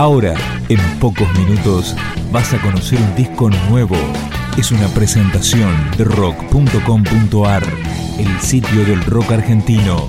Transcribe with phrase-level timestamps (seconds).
[0.00, 0.34] Ahora,
[0.70, 1.94] en pocos minutos,
[2.32, 3.98] vas a conocer un disco nuevo.
[4.56, 7.62] Es una presentación de rock.com.ar,
[8.18, 10.08] el sitio del rock argentino.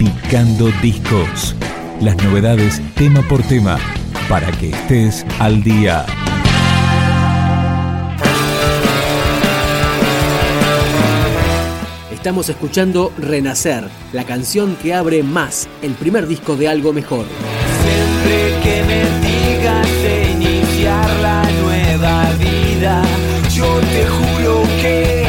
[0.00, 1.54] Picando discos.
[2.00, 3.78] Las novedades tema por tema,
[4.28, 6.04] para que estés al día.
[12.10, 17.26] Estamos escuchando Renacer, la canción que abre más, el primer disco de algo mejor.
[17.84, 23.02] Siempre que me digas de iniciar la nueva vida,
[23.50, 25.19] yo te juro que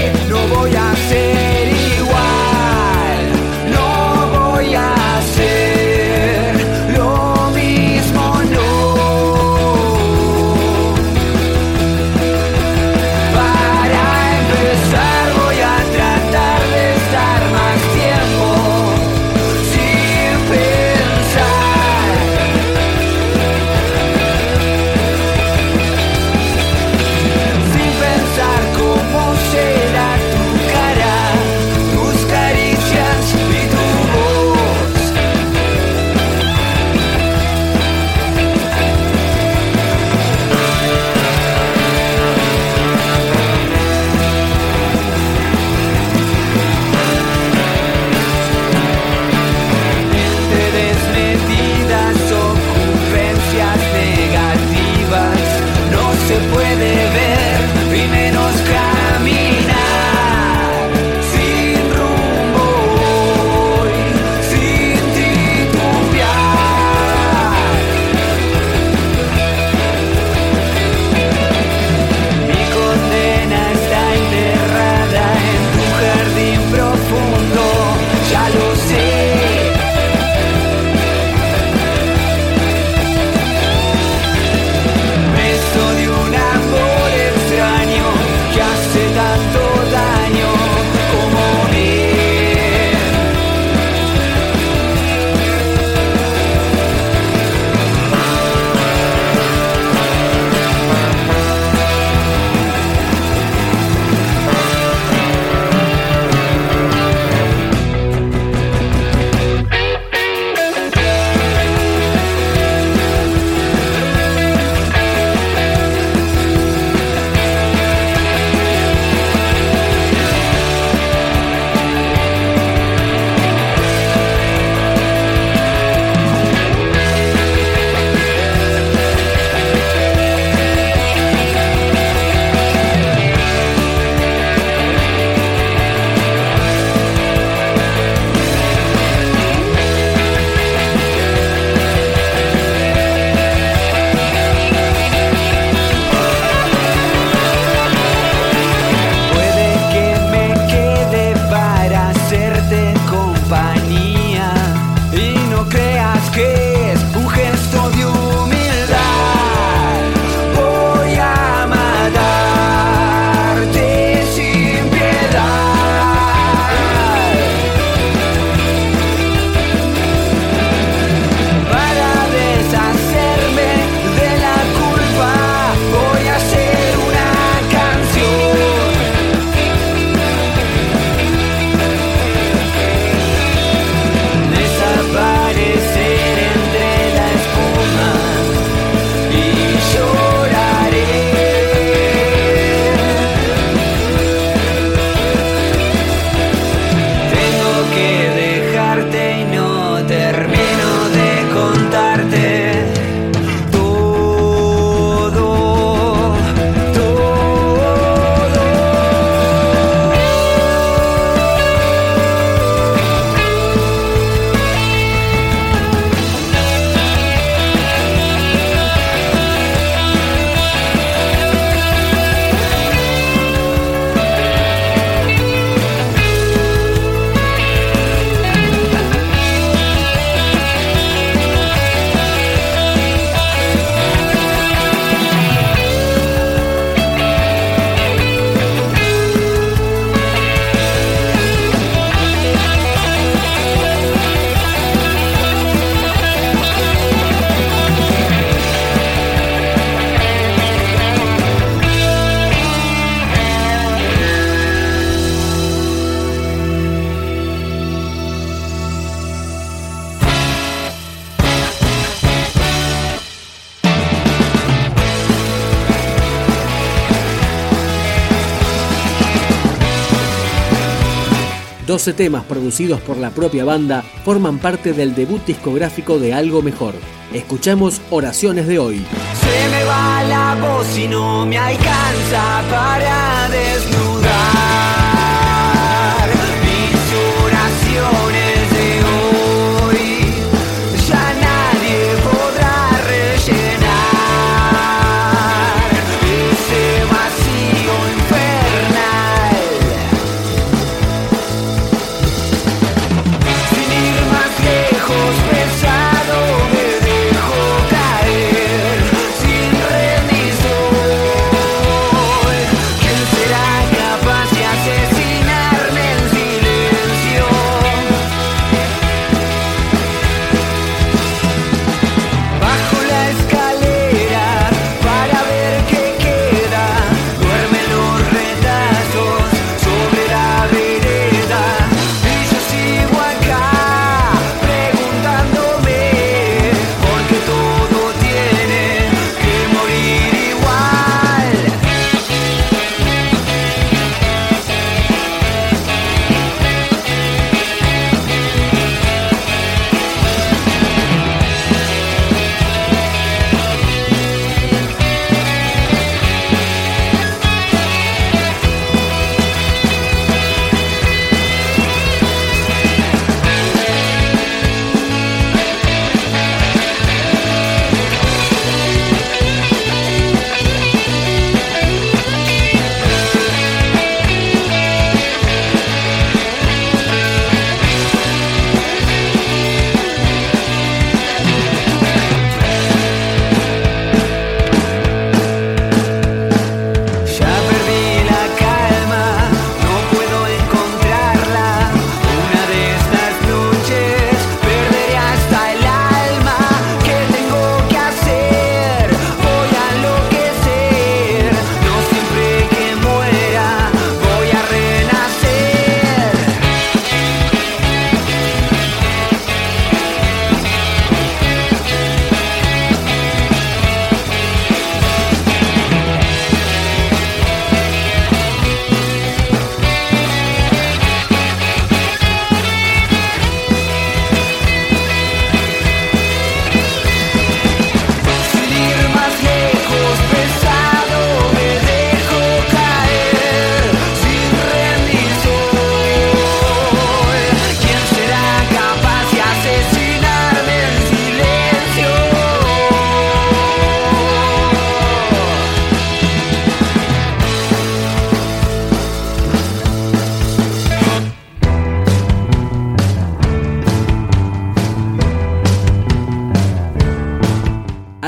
[271.88, 276.94] 12 temas producidos por la propia banda forman parte del debut discográfico de Algo Mejor.
[277.34, 279.06] Escuchamos Oraciones de hoy.
[279.42, 284.11] Se me va la voz y no me alcanza para desnudar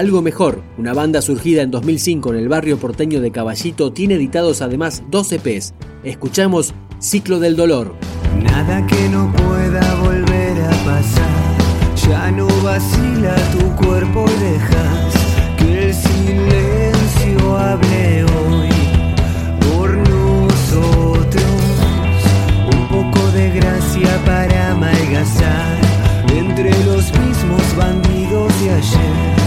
[0.04, 4.62] Algo Mejor, una banda surgida en 2005 en el barrio porteño de Caballito, tiene editados
[4.62, 5.74] además dos EPs.
[6.04, 7.96] Escuchamos Ciclo del Dolor.
[8.44, 11.56] Nada que no pueda volver a pasar.
[12.06, 15.14] Ya no vacila tu cuerpo y dejas
[15.58, 18.70] que el silencio hable hoy
[19.72, 21.46] por nosotros.
[22.76, 25.78] Un poco de gracia para amalgazar
[26.28, 29.43] entre los mismos bandidos de ayer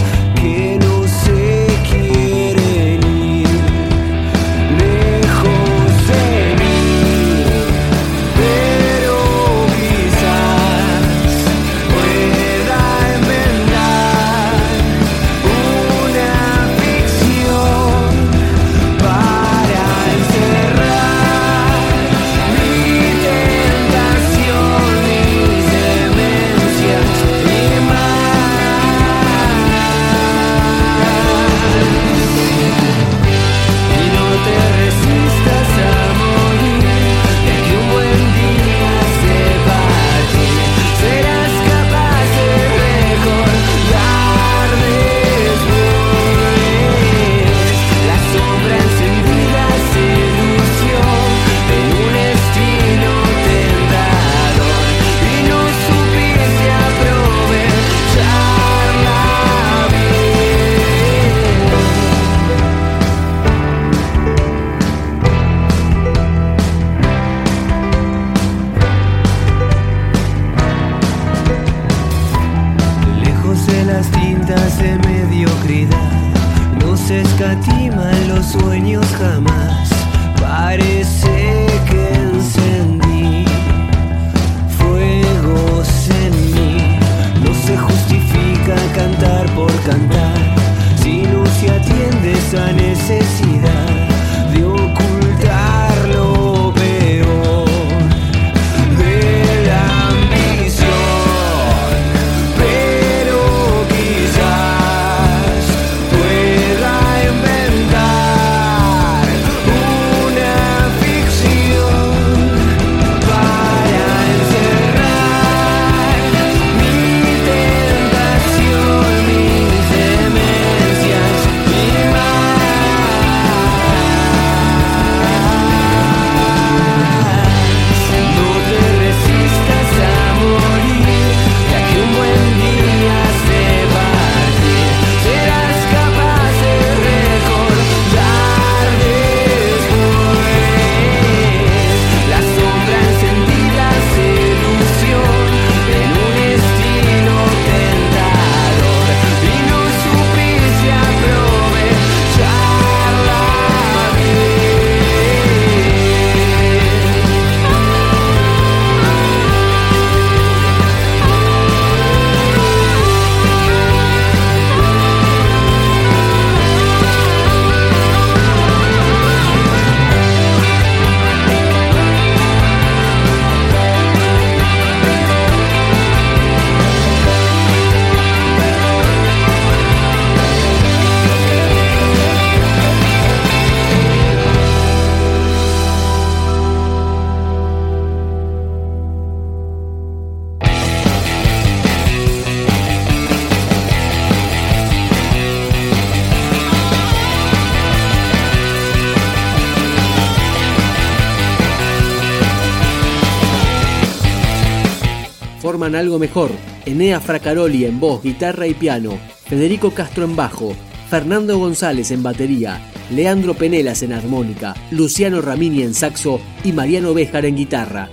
[205.66, 206.52] forman algo mejor.
[206.84, 209.18] Enea Fracaroli en voz, guitarra y piano,
[209.48, 210.76] Federico Castro en bajo,
[211.10, 212.80] Fernando González en batería,
[213.10, 218.08] Leandro Penelas en armónica, Luciano Ramini en saxo y Mariano Béjar en guitarra.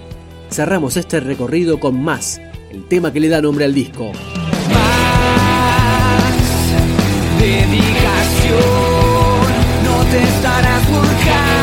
[0.49, 2.41] Cerramos este recorrido con Más,
[2.71, 4.11] el tema que le da nombre al disco.
[4.71, 6.33] Más
[9.83, 11.62] no te estarás.